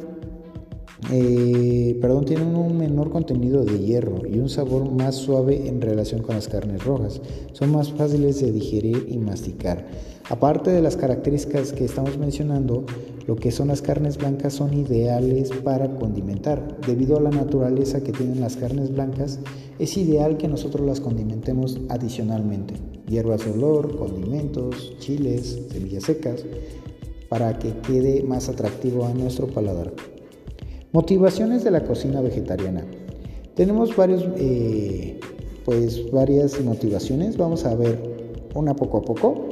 eh, 1.11 1.97
perdón, 1.99 2.25
tienen 2.25 2.55
un 2.55 2.77
menor 2.77 3.09
contenido 3.09 3.65
de 3.65 3.79
hierro 3.79 4.27
y 4.27 4.37
un 4.37 4.49
sabor 4.49 4.91
más 4.91 5.15
suave 5.15 5.67
en 5.67 5.81
relación 5.81 6.21
con 6.21 6.35
las 6.35 6.47
carnes 6.47 6.85
rojas. 6.85 7.19
Son 7.53 7.71
más 7.71 7.91
fáciles 7.91 8.39
de 8.39 8.51
digerir 8.51 9.07
y 9.09 9.17
masticar. 9.17 10.10
Aparte 10.29 10.71
de 10.71 10.81
las 10.81 10.95
características 10.95 11.73
que 11.73 11.85
estamos 11.85 12.17
mencionando, 12.17 12.85
lo 13.27 13.35
que 13.35 13.51
son 13.51 13.67
las 13.67 13.81
carnes 13.81 14.17
blancas 14.17 14.53
son 14.53 14.73
ideales 14.73 15.51
para 15.63 15.89
condimentar. 15.95 16.79
Debido 16.85 17.17
a 17.17 17.21
la 17.21 17.29
naturaleza 17.29 18.01
que 18.01 18.11
tienen 18.11 18.41
las 18.41 18.55
carnes 18.55 18.93
blancas, 18.93 19.39
es 19.79 19.97
ideal 19.97 20.37
que 20.37 20.47
nosotros 20.47 20.85
las 20.85 20.99
condimentemos 20.99 21.79
adicionalmente. 21.89 22.75
Hierbas 23.07 23.45
de 23.45 23.51
olor, 23.51 23.97
condimentos, 23.97 24.95
chiles, 24.99 25.61
semillas 25.71 26.03
secas, 26.03 26.45
para 27.29 27.57
que 27.59 27.73
quede 27.79 28.23
más 28.23 28.49
atractivo 28.49 29.05
a 29.05 29.13
nuestro 29.13 29.47
paladar. 29.47 29.93
Motivaciones 30.91 31.63
de 31.63 31.71
la 31.71 31.85
cocina 31.85 32.19
vegetariana. 32.21 32.85
Tenemos 33.55 33.91
eh, 34.37 35.19
pues 35.63 36.11
varias 36.11 36.59
motivaciones. 36.61 37.37
Vamos 37.37 37.65
a 37.65 37.75
ver 37.75 37.97
una 38.55 38.75
poco 38.75 38.97
a 38.97 39.01
poco. 39.01 39.50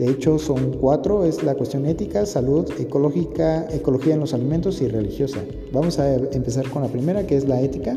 De 0.00 0.08
hecho, 0.08 0.38
son 0.38 0.78
cuatro, 0.80 1.26
es 1.26 1.42
la 1.42 1.54
cuestión 1.54 1.84
ética, 1.84 2.24
salud, 2.24 2.66
ecológica, 2.78 3.68
ecología 3.70 4.14
en 4.14 4.20
los 4.20 4.32
alimentos 4.32 4.80
y 4.80 4.88
religiosa. 4.88 5.40
Vamos 5.74 5.98
a 5.98 6.14
empezar 6.14 6.66
con 6.70 6.80
la 6.80 6.88
primera, 6.88 7.26
que 7.26 7.36
es 7.36 7.46
la 7.46 7.60
ética. 7.60 7.94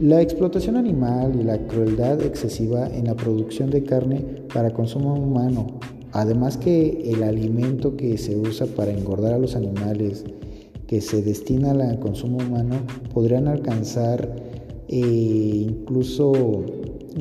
La 0.00 0.22
explotación 0.22 0.76
animal 0.76 1.38
y 1.38 1.42
la 1.42 1.58
crueldad 1.66 2.22
excesiva 2.22 2.86
en 2.86 3.08
la 3.08 3.14
producción 3.14 3.68
de 3.68 3.84
carne 3.84 4.24
para 4.54 4.72
consumo 4.72 5.16
humano, 5.16 5.66
además 6.12 6.56
que 6.56 7.12
el 7.12 7.22
alimento 7.22 7.94
que 7.94 8.16
se 8.16 8.34
usa 8.34 8.66
para 8.66 8.90
engordar 8.90 9.34
a 9.34 9.38
los 9.38 9.54
animales 9.54 10.24
que 10.86 11.02
se 11.02 11.20
destina 11.20 11.72
al 11.72 11.98
consumo 11.98 12.38
humano, 12.38 12.76
podrían 13.12 13.48
alcanzar 13.48 14.34
eh, 14.88 15.66
incluso 15.68 16.32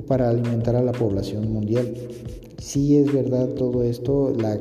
para 0.08 0.30
alimentar 0.30 0.78
a 0.78 0.82
la 0.82 0.94
población 0.94 1.52
mundial. 1.52 1.94
Sí 2.60 2.98
es 2.98 3.14
verdad 3.14 3.50
todo 3.50 3.84
esto, 3.84 4.34
la, 4.36 4.58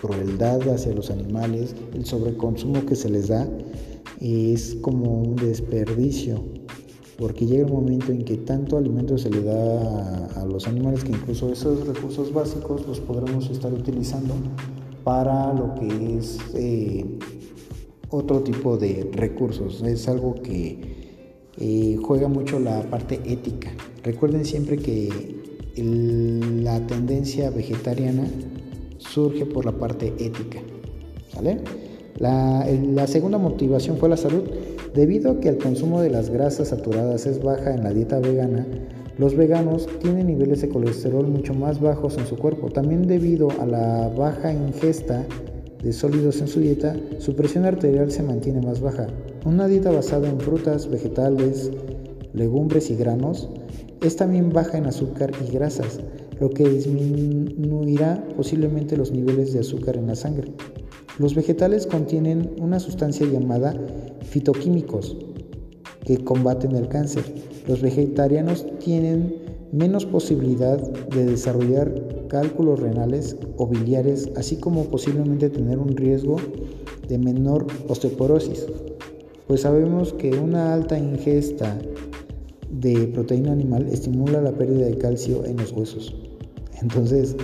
crueldad 0.00 0.68
hacia 0.68 0.92
los 0.92 1.10
animales, 1.10 1.74
el 1.94 2.04
sobreconsumo 2.04 2.84
que 2.86 2.96
se 2.96 3.08
les 3.08 3.28
da, 3.28 3.48
es 4.20 4.76
como 4.80 5.22
un 5.22 5.36
desperdicio, 5.36 6.42
porque 7.16 7.46
llega 7.46 7.66
el 7.66 7.72
momento 7.72 8.10
en 8.10 8.24
que 8.24 8.36
tanto 8.38 8.76
alimento 8.76 9.16
se 9.16 9.30
le 9.30 9.42
da 9.42 10.26
a, 10.26 10.44
los 10.44 10.66
animales 10.66 11.04
que 11.04 11.12
incluso 11.12 11.52
esos 11.52 11.86
recursos 11.86 12.32
básicos 12.32 12.86
los 12.86 12.98
podremos 13.00 13.48
estar 13.48 13.72
utilizando 13.72 14.34
para 15.04 15.54
lo 15.54 15.74
que 15.76 16.18
es 16.18 16.38
eh, 16.54 17.04
otro 18.10 18.40
tipo 18.40 18.76
de 18.76 19.08
recursos. 19.12 19.82
Es 19.82 20.08
algo 20.08 20.34
que 20.34 20.78
eh, 21.58 21.96
juega 22.02 22.28
mucho 22.28 22.58
la 22.58 22.82
parte 22.90 23.20
ética. 23.24 23.72
Recuerden 24.02 24.44
siempre 24.44 24.78
que 24.78 25.37
la 25.82 26.86
tendencia 26.86 27.50
vegetariana 27.50 28.24
surge 28.98 29.46
por 29.46 29.64
la 29.64 29.72
parte 29.72 30.08
ética. 30.18 30.60
La, 32.18 33.06
segunda 33.06 33.38
motivación 33.38 33.96
fue 33.98 34.08
la 34.08 34.16
salud. 34.16 34.42
Debido 34.94 35.32
a 35.32 35.40
que 35.40 35.48
el 35.48 35.58
consumo 35.58 36.00
de 36.00 36.10
las 36.10 36.30
grasas 36.30 36.68
saturadas 36.68 37.26
es 37.26 37.42
baja 37.42 37.74
en 37.74 37.84
la 37.84 37.92
dieta 37.92 38.18
vegana, 38.18 38.66
los 39.18 39.36
veganos 39.36 39.88
tienen 40.00 40.26
niveles 40.26 40.62
de 40.62 40.68
colesterol 40.68 41.26
mucho 41.26 41.54
más 41.54 41.80
bajos 41.80 42.18
en 42.18 42.26
su 42.26 42.36
cuerpo. 42.36 42.70
También 42.70 43.06
debido 43.06 43.48
a 43.60 43.66
la 43.66 44.08
baja 44.08 44.52
ingesta 44.52 45.24
de 45.82 45.92
sólidos 45.92 46.40
en 46.40 46.48
su 46.48 46.60
dieta, 46.60 46.96
su 47.18 47.34
presión 47.36 47.64
arterial 47.64 48.10
se 48.10 48.22
mantiene 48.22 48.60
más 48.60 48.80
baja. 48.80 49.06
Una 49.44 49.68
dieta 49.68 49.90
basada 49.90 50.28
en 50.28 50.40
frutas, 50.40 50.90
vegetales, 50.90 51.70
legumbres 52.32 52.90
y 52.90 52.96
granos 52.96 53.48
es 54.00 54.16
también 54.16 54.50
baja 54.50 54.78
en 54.78 54.86
azúcar 54.86 55.32
y 55.46 55.52
grasas, 55.52 56.00
lo 56.40 56.50
que 56.50 56.68
disminuirá 56.68 58.24
posiblemente 58.36 58.96
los 58.96 59.10
niveles 59.10 59.52
de 59.52 59.60
azúcar 59.60 59.96
en 59.96 60.06
la 60.06 60.14
sangre. 60.14 60.52
Los 61.18 61.34
vegetales 61.34 61.86
contienen 61.86 62.54
una 62.60 62.78
sustancia 62.78 63.26
llamada 63.26 63.74
fitoquímicos 64.22 65.16
que 66.04 66.18
combaten 66.18 66.76
el 66.76 66.88
cáncer. 66.88 67.24
Los 67.66 67.82
vegetarianos 67.82 68.66
tienen 68.78 69.34
menos 69.72 70.06
posibilidad 70.06 70.78
de 70.78 71.26
desarrollar 71.26 71.92
cálculos 72.28 72.80
renales 72.80 73.36
o 73.56 73.66
biliares, 73.66 74.30
así 74.36 74.56
como 74.56 74.84
posiblemente 74.84 75.50
tener 75.50 75.78
un 75.78 75.96
riesgo 75.96 76.36
de 77.08 77.18
menor 77.18 77.66
osteoporosis, 77.88 78.66
pues 79.46 79.62
sabemos 79.62 80.12
que 80.12 80.30
una 80.38 80.74
alta 80.74 80.98
ingesta 80.98 81.78
de 82.70 83.06
proteína 83.08 83.52
animal 83.52 83.86
estimula 83.88 84.40
la 84.40 84.52
pérdida 84.52 84.86
de 84.86 84.98
calcio 84.98 85.44
en 85.44 85.56
los 85.56 85.72
huesos. 85.72 86.14
Entonces, 86.80 87.36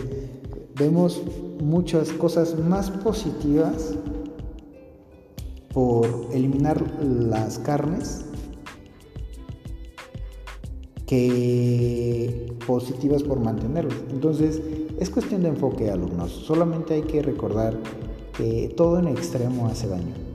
vemos 0.79 1.23
muchas 1.63 2.11
cosas 2.11 2.59
más 2.59 2.91
positivas 2.91 3.95
por 5.73 6.07
eliminar 6.33 6.83
las 7.03 7.59
carnes 7.59 8.25
que 11.07 12.53
positivas 12.67 13.23
por 13.23 13.41
mantenerlas. 13.41 13.97
Entonces, 14.11 14.61
es 15.01 15.11
cuestión 15.11 15.43
de 15.43 15.49
enfoque, 15.49 15.91
alumnos. 15.91 16.31
Solamente 16.31 16.95
hay 16.95 17.03
que 17.03 17.23
recordar 17.23 17.77
que 18.37 18.73
todo 18.77 18.99
en 18.99 19.09
extremo 19.09 19.67
hace 19.67 19.89
daño 19.89 20.34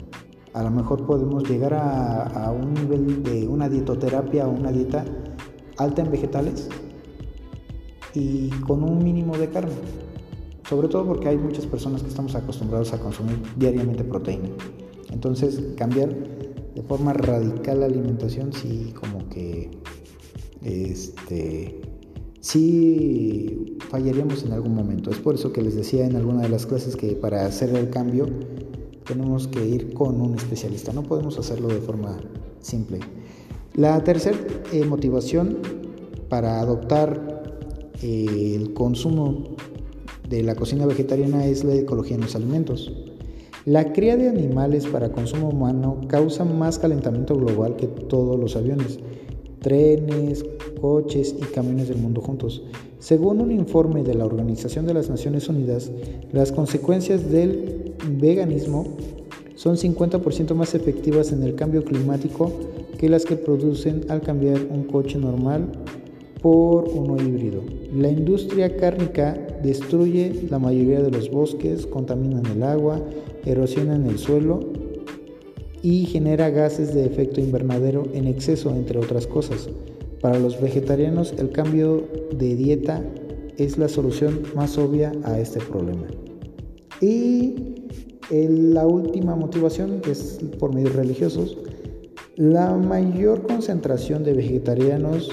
a 0.53 0.63
lo 0.63 0.71
mejor 0.71 1.05
podemos 1.05 1.47
llegar 1.47 1.73
a, 1.73 2.51
un 2.51 2.73
nivel 2.73 3.23
de 3.23 3.47
una 3.47 3.69
dietoterapia 3.69 4.47
o 4.47 4.51
una 4.51 4.71
dieta 4.71 5.05
alta 5.77 6.01
en 6.01 6.11
vegetales 6.11 6.69
y 8.13 8.49
con 8.67 8.83
un 8.83 9.03
mínimo 9.03 9.37
de 9.37 9.49
carne. 9.49 9.75
Sobre 10.67 10.87
todo 10.87 11.05
porque 11.05 11.29
hay 11.29 11.37
muchas 11.37 11.65
personas 11.65 12.01
que 12.01 12.09
estamos 12.09 12.35
acostumbrados 12.35 12.93
a 12.93 12.99
consumir 12.99 13.39
diariamente 13.57 14.03
proteína. 14.03 14.49
Entonces 15.11 15.61
cambiar 15.77 16.09
de 16.75 16.81
forma 16.83 17.13
radical 17.13 17.79
la 17.79 17.85
alimentación 17.87 18.53
sí 18.53 18.93
como 18.99 19.27
que 19.29 19.71
este 20.63 21.81
sí 22.41 23.77
fallaríamos 23.89 24.43
en 24.43 24.53
algún 24.53 24.75
momento. 24.75 25.09
Es 25.11 25.17
por 25.17 25.35
eso 25.35 25.51
que 25.51 25.61
les 25.61 25.75
decía 25.75 26.05
en 26.05 26.15
alguna 26.15 26.41
de 26.41 26.49
las 26.49 26.65
clases 26.65 26.95
que 26.95 27.15
para 27.15 27.45
hacer 27.45 27.75
el 27.75 27.89
cambio 27.89 28.27
tenemos 29.09 29.47
que 29.47 29.65
ir 29.65 29.95
con 29.95 30.21
un 30.21 30.35
especialista, 30.35 30.93
no 30.93 31.01
podemos 31.01 31.39
hacerlo 31.39 31.67
de 31.67 31.81
forma 31.81 32.19
simple. 32.61 32.99
La 33.73 34.03
tercera 34.03 34.37
eh, 34.71 34.85
motivación 34.85 35.57
para 36.29 36.61
adoptar 36.61 37.41
eh, 38.03 38.53
el 38.55 38.75
consumo 38.75 39.55
de 40.29 40.43
la 40.43 40.53
cocina 40.53 40.85
vegetariana 40.85 41.47
es 41.47 41.63
la 41.63 41.73
ecología 41.73 42.17
en 42.17 42.21
los 42.21 42.35
alimentos. 42.35 42.93
La 43.65 43.93
cría 43.93 44.15
de 44.15 44.29
animales 44.29 44.85
para 44.85 45.11
consumo 45.11 45.49
humano 45.49 46.01
causa 46.07 46.45
más 46.45 46.77
calentamiento 46.77 47.35
global 47.35 47.77
que 47.77 47.87
todos 47.87 48.39
los 48.39 48.55
aviones, 48.55 48.99
trenes, 49.59 50.45
coches 50.79 51.35
y 51.35 51.45
camiones 51.45 51.87
del 51.87 51.97
mundo 51.97 52.21
juntos. 52.21 52.61
Según 52.99 53.41
un 53.41 53.51
informe 53.51 54.03
de 54.03 54.13
la 54.13 54.25
Organización 54.25 54.85
de 54.85 54.93
las 54.93 55.09
Naciones 55.09 55.49
Unidas, 55.49 55.91
las 56.31 56.51
consecuencias 56.51 57.31
del 57.31 57.88
veganismo 58.07 58.85
son 59.55 59.75
50% 59.75 60.53
más 60.55 60.73
efectivas 60.73 61.31
en 61.31 61.43
el 61.43 61.55
cambio 61.55 61.83
climático 61.83 62.51
que 62.97 63.09
las 63.09 63.25
que 63.25 63.35
producen 63.35 64.05
al 64.09 64.21
cambiar 64.21 64.59
un 64.69 64.83
coche 64.83 65.17
normal 65.17 65.71
por 66.41 66.85
uno 66.87 67.21
híbrido. 67.21 67.61
La 67.93 68.09
industria 68.09 68.75
cárnica 68.77 69.33
destruye 69.63 70.47
la 70.49 70.59
mayoría 70.59 71.01
de 71.01 71.11
los 71.11 71.29
bosques, 71.29 71.85
contamina 71.85 72.41
el 72.53 72.63
agua, 72.63 73.01
erosiona 73.45 73.95
el 73.95 74.17
suelo 74.17 74.59
y 75.81 76.05
genera 76.05 76.49
gases 76.49 76.93
de 76.93 77.05
efecto 77.05 77.41
invernadero 77.41 78.05
en 78.13 78.27
exceso, 78.27 78.71
entre 78.71 78.99
otras 78.99 79.27
cosas. 79.27 79.69
Para 80.21 80.39
los 80.39 80.59
vegetarianos 80.61 81.33
el 81.37 81.51
cambio 81.51 82.03
de 82.37 82.55
dieta 82.55 83.03
es 83.57 83.77
la 83.77 83.89
solución 83.89 84.41
más 84.55 84.77
obvia 84.77 85.11
a 85.23 85.39
este 85.39 85.59
problema. 85.59 86.07
Y 87.01 87.75
la 88.29 88.85
última 88.85 89.35
motivación, 89.35 90.01
que 90.01 90.11
es 90.11 90.39
por 90.59 90.73
medios 90.73 90.93
religiosos, 90.95 91.57
la 92.35 92.75
mayor 92.75 93.45
concentración 93.45 94.23
de 94.23 94.33
vegetarianos 94.33 95.29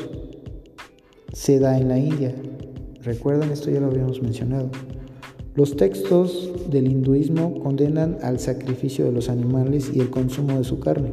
se 1.33 1.59
da 1.59 1.79
en 1.79 1.89
la 1.89 1.99
India. 1.99 2.35
Recuerdan, 3.03 3.51
esto 3.53 3.71
ya 3.71 3.81
lo 3.81 3.87
habíamos 3.87 4.23
mencionado. 4.23 4.71
Los 5.55 5.77
textos 5.77 6.51
del 6.71 6.91
hinduismo 6.91 7.61
condenan 7.61 8.19
al 8.23 8.41
sacrificio 8.41 9.05
de 9.05 9.13
los 9.13 9.29
animales 9.29 9.91
y 9.95 10.01
el 10.01 10.11
consumo 10.11 10.59
de 10.59 10.65
su 10.65 10.81
carne. 10.81 11.13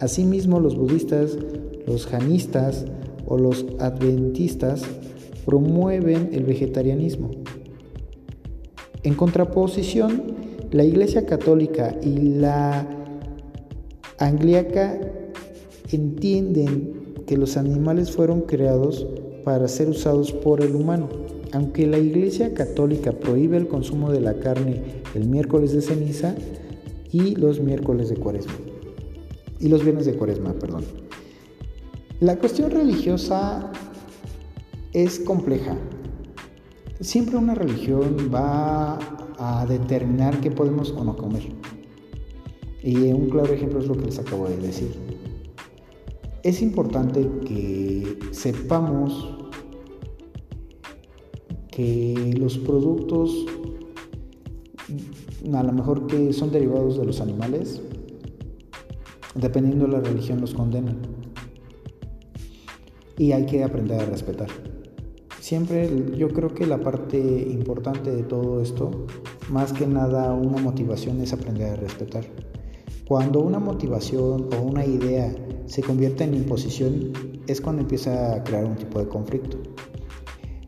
Asimismo, 0.00 0.60
los 0.60 0.76
budistas, 0.76 1.38
los 1.86 2.06
janistas 2.06 2.84
o 3.24 3.38
los 3.38 3.64
adventistas 3.78 4.82
promueven 5.46 6.30
el 6.32 6.44
vegetarianismo. 6.44 7.30
En 9.02 9.14
contraposición, 9.14 10.41
la 10.72 10.84
Iglesia 10.84 11.26
Católica 11.26 11.94
y 12.02 12.16
la 12.16 12.86
Angliaca 14.18 14.98
entienden 15.90 17.24
que 17.26 17.36
los 17.36 17.58
animales 17.58 18.10
fueron 18.10 18.40
creados 18.42 19.06
para 19.44 19.68
ser 19.68 19.90
usados 19.90 20.32
por 20.32 20.62
el 20.62 20.74
humano. 20.74 21.08
Aunque 21.52 21.86
la 21.86 21.98
Iglesia 21.98 22.54
Católica 22.54 23.12
prohíbe 23.12 23.58
el 23.58 23.68
consumo 23.68 24.10
de 24.10 24.20
la 24.20 24.34
carne 24.34 25.02
el 25.14 25.28
miércoles 25.28 25.72
de 25.72 25.82
ceniza 25.82 26.34
y 27.10 27.36
los 27.36 27.60
miércoles 27.60 28.08
de 28.08 28.16
cuaresma. 28.16 28.54
Y 29.60 29.68
los 29.68 29.84
viernes 29.84 30.06
de 30.06 30.14
cuaresma, 30.14 30.54
perdón. 30.54 30.84
La 32.20 32.38
cuestión 32.38 32.70
religiosa 32.70 33.70
es 34.94 35.20
compleja. 35.20 35.76
Siempre 37.00 37.36
una 37.36 37.54
religión 37.54 38.30
va 38.34 38.98
a 39.42 39.66
determinar 39.66 40.40
qué 40.40 40.52
podemos 40.52 40.92
o 40.92 41.02
no 41.02 41.16
comer. 41.16 41.42
Y 42.82 42.96
un 43.12 43.28
claro 43.28 43.52
ejemplo 43.52 43.80
es 43.80 43.88
lo 43.88 43.96
que 43.96 44.06
les 44.06 44.18
acabo 44.18 44.48
de 44.48 44.56
decir. 44.56 44.94
Es 46.44 46.62
importante 46.62 47.28
que 47.44 48.18
sepamos 48.30 49.36
que 51.70 52.34
los 52.38 52.58
productos, 52.58 53.32
a 55.52 55.62
lo 55.62 55.72
mejor 55.72 56.06
que 56.06 56.32
son 56.32 56.52
derivados 56.52 56.98
de 56.98 57.04
los 57.04 57.20
animales, 57.20 57.80
dependiendo 59.34 59.86
de 59.86 59.92
la 59.92 60.00
religión, 60.00 60.40
los 60.40 60.54
condenan. 60.54 60.98
Y 63.18 63.32
hay 63.32 63.46
que 63.46 63.64
aprender 63.64 64.00
a 64.00 64.06
respetar. 64.06 64.71
Siempre 65.52 65.86
yo 66.16 66.28
creo 66.30 66.54
que 66.54 66.64
la 66.64 66.80
parte 66.80 67.18
importante 67.18 68.10
de 68.10 68.22
todo 68.22 68.62
esto, 68.62 69.04
más 69.50 69.74
que 69.74 69.86
nada 69.86 70.32
una 70.32 70.56
motivación 70.56 71.20
es 71.20 71.34
aprender 71.34 71.72
a 71.72 71.76
respetar. 71.76 72.24
Cuando 73.06 73.40
una 73.40 73.58
motivación 73.58 74.48
o 74.50 74.62
una 74.62 74.86
idea 74.86 75.30
se 75.66 75.82
convierte 75.82 76.24
en 76.24 76.32
imposición, 76.32 77.12
es 77.46 77.60
cuando 77.60 77.82
empieza 77.82 78.34
a 78.34 78.42
crear 78.44 78.64
un 78.64 78.76
tipo 78.76 78.98
de 78.98 79.08
conflicto. 79.08 79.58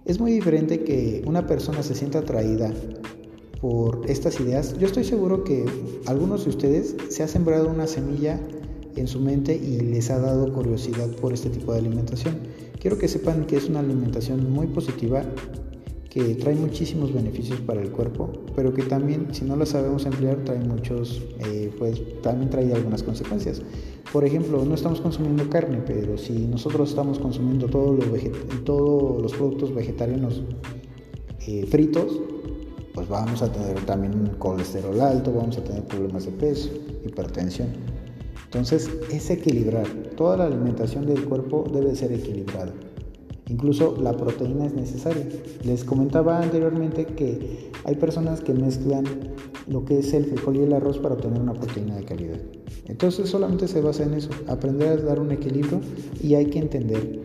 Es 0.04 0.20
muy 0.20 0.32
diferente 0.32 0.84
que 0.84 1.22
una 1.26 1.46
persona 1.46 1.82
se 1.82 1.94
sienta 1.94 2.18
atraída 2.18 2.70
por 3.62 4.02
estas 4.06 4.38
ideas. 4.38 4.76
Yo 4.78 4.86
estoy 4.86 5.04
seguro 5.04 5.44
que 5.44 5.64
algunos 6.04 6.44
de 6.44 6.50
ustedes 6.50 6.94
se 7.08 7.22
ha 7.22 7.28
sembrado 7.28 7.70
una 7.70 7.86
semilla 7.86 8.38
en 8.96 9.08
su 9.08 9.18
mente 9.18 9.56
y 9.56 9.80
les 9.80 10.10
ha 10.10 10.18
dado 10.18 10.52
curiosidad 10.52 11.08
por 11.22 11.32
este 11.32 11.48
tipo 11.48 11.72
de 11.72 11.78
alimentación. 11.78 12.34
Quiero 12.84 12.98
que 12.98 13.08
sepan 13.08 13.46
que 13.46 13.56
es 13.56 13.70
una 13.70 13.80
alimentación 13.80 14.52
muy 14.52 14.66
positiva 14.66 15.22
que 16.10 16.34
trae 16.34 16.54
muchísimos 16.54 17.14
beneficios 17.14 17.58
para 17.60 17.80
el 17.80 17.90
cuerpo, 17.90 18.30
pero 18.54 18.74
que 18.74 18.82
también 18.82 19.28
si 19.32 19.46
no 19.46 19.56
la 19.56 19.64
sabemos 19.64 20.04
emplear 20.04 20.44
trae 20.44 20.58
muchos, 20.58 21.22
eh, 21.46 21.72
pues 21.78 22.02
también 22.20 22.50
trae 22.50 22.70
algunas 22.74 23.02
consecuencias. 23.02 23.62
Por 24.12 24.26
ejemplo, 24.26 24.62
no 24.66 24.74
estamos 24.74 25.00
consumiendo 25.00 25.48
carne, 25.48 25.82
pero 25.86 26.18
si 26.18 26.46
nosotros 26.46 26.90
estamos 26.90 27.18
consumiendo 27.18 27.68
todos 27.68 27.98
los 29.22 29.32
productos 29.32 29.74
vegetarianos 29.74 30.42
eh, 31.46 31.64
fritos, 31.70 32.20
pues 32.92 33.08
vamos 33.08 33.40
a 33.40 33.50
tener 33.50 33.80
también 33.86 34.32
colesterol 34.38 35.00
alto, 35.00 35.32
vamos 35.32 35.56
a 35.56 35.64
tener 35.64 35.84
problemas 35.84 36.26
de 36.26 36.32
peso, 36.32 36.68
hipertensión. 37.02 37.93
Entonces 38.54 38.88
es 39.10 39.30
equilibrar, 39.30 39.84
toda 40.16 40.36
la 40.36 40.46
alimentación 40.46 41.06
del 41.06 41.24
cuerpo 41.24 41.64
debe 41.72 41.96
ser 41.96 42.12
equilibrada. 42.12 42.72
Incluso 43.48 43.96
la 44.00 44.16
proteína 44.16 44.66
es 44.66 44.74
necesaria. 44.74 45.26
Les 45.64 45.82
comentaba 45.82 46.40
anteriormente 46.40 47.04
que 47.04 47.72
hay 47.82 47.96
personas 47.96 48.42
que 48.42 48.54
mezclan 48.54 49.04
lo 49.66 49.84
que 49.84 49.98
es 49.98 50.14
el 50.14 50.26
frijol 50.26 50.56
y 50.56 50.60
el 50.60 50.72
arroz 50.72 50.98
para 50.98 51.16
obtener 51.16 51.40
una 51.40 51.54
proteína 51.54 51.96
de 51.96 52.04
calidad. 52.04 52.38
Entonces 52.86 53.28
solamente 53.28 53.66
se 53.66 53.80
basa 53.80 54.04
en 54.04 54.14
eso, 54.14 54.30
aprender 54.46 55.00
a 55.00 55.02
dar 55.02 55.18
un 55.18 55.32
equilibrio 55.32 55.80
y 56.22 56.34
hay 56.34 56.46
que 56.46 56.60
entender 56.60 57.22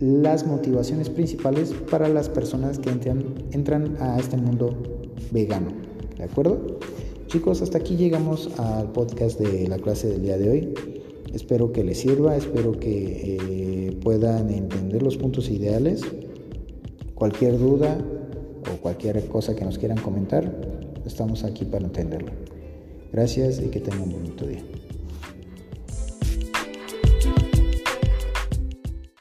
las 0.00 0.46
motivaciones 0.46 1.08
principales 1.08 1.72
para 1.90 2.10
las 2.10 2.28
personas 2.28 2.78
que 2.78 2.90
entran, 2.90 3.96
a 4.00 4.18
este 4.18 4.36
mundo 4.36 4.76
vegano. 5.30 5.72
¿De 6.18 6.24
acuerdo? 6.24 6.78
Chicos, 7.32 7.62
hasta 7.62 7.78
aquí 7.78 7.96
llegamos 7.96 8.50
al 8.58 8.92
podcast 8.92 9.40
de 9.40 9.66
la 9.66 9.78
clase 9.78 10.06
del 10.06 10.20
día 10.20 10.36
de 10.36 10.50
hoy. 10.50 10.74
Espero 11.32 11.72
que 11.72 11.82
les 11.82 11.96
sirva, 12.00 12.36
espero 12.36 12.72
que 12.72 13.38
eh, 13.40 13.98
puedan 14.02 14.50
entender 14.50 15.02
los 15.02 15.16
puntos 15.16 15.48
ideales. 15.48 16.02
Cualquier 17.14 17.58
duda 17.58 17.96
o 18.70 18.76
cualquier 18.82 19.26
cosa 19.28 19.56
que 19.56 19.64
nos 19.64 19.78
quieran 19.78 19.96
comentar, 19.96 20.44
estamos 21.06 21.42
aquí 21.42 21.64
para 21.64 21.86
entenderlo. 21.86 22.32
Gracias 23.14 23.62
y 23.64 23.68
que 23.68 23.80
tengan 23.80 24.02
un 24.02 24.12
bonito 24.12 24.46
día. 24.46 24.62